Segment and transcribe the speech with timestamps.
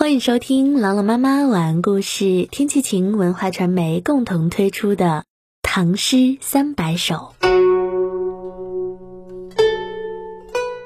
[0.00, 5.04] 欢迎收听朗朗妈妈晚安故事，天气晴文化传媒共同推出的
[5.60, 7.34] 《唐诗三百首》。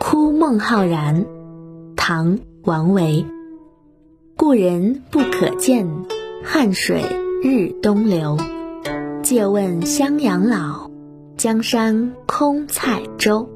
[0.01, 1.27] 哭孟浩然，
[1.95, 3.27] 唐·王维。
[4.35, 5.87] 故人不可见，
[6.42, 7.03] 汉水
[7.42, 8.38] 日东流。
[9.22, 10.90] 借问襄阳老，
[11.37, 13.47] 江山空塞舟。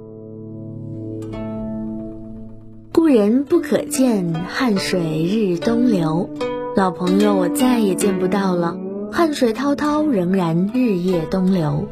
[3.07, 6.29] 故人不可见，汉水日东流。
[6.75, 8.77] 老朋友，我再也见不到了。
[9.13, 11.87] 汉水滔滔，仍然日夜东流。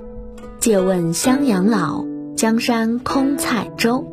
[0.59, 2.05] 借问襄阳老，
[2.37, 4.05] 江山空蔡州。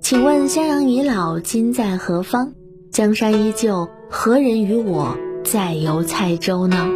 [0.00, 2.52] 请问襄阳已老，今在何方？
[2.92, 6.86] 江山依旧，何人与我再游蔡州呢？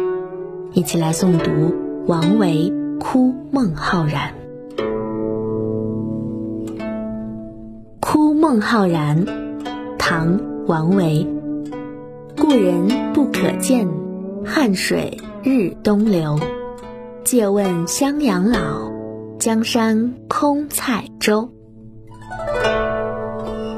[0.71, 1.75] 一起来诵读
[2.07, 4.29] 王维《哭孟浩然》。
[8.51, 9.25] 《孟浩然》
[9.97, 10.37] 唐·
[10.67, 11.25] 王维。
[12.37, 13.87] 故人不可见，
[14.43, 16.37] 汉水日东流。
[17.23, 18.91] 借问襄阳老，
[19.39, 21.49] 江山空塞舟。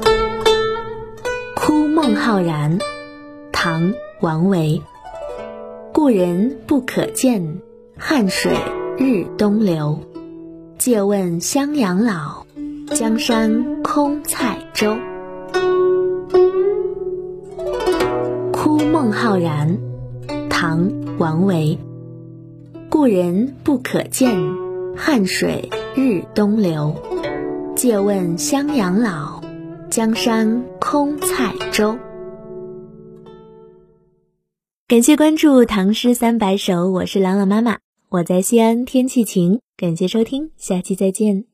[1.54, 2.76] 《哭孟浩然》
[3.52, 3.80] 唐·
[4.22, 4.82] 王维。
[5.92, 7.60] 故人不可见，
[7.96, 8.50] 汉水
[8.98, 10.00] 日东流。
[10.78, 12.44] 借问襄阳老，
[12.94, 14.92] 江山空蔡州。
[18.52, 19.76] 《哭孟浩然》
[20.48, 21.76] 唐·王维。
[22.88, 24.30] 故人不可见，
[24.96, 26.94] 汉水日东流。
[27.74, 29.42] 借问襄阳老，
[29.90, 31.98] 江山空蔡州。
[34.86, 39.58] 感谢关注《唐诗三百首》，我是朗朗妈妈，我在西安，天气晴。
[39.76, 41.46] 感谢收听，下期再见。